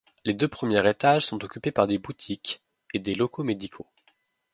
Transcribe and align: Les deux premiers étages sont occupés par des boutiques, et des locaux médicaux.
Les 0.25 0.33
deux 0.33 0.47
premiers 0.47 0.89
étages 0.89 1.27
sont 1.27 1.43
occupés 1.43 1.69
par 1.71 1.85
des 1.85 1.99
boutiques, 1.99 2.63
et 2.91 2.97
des 2.97 3.13
locaux 3.13 3.43
médicaux. 3.43 3.85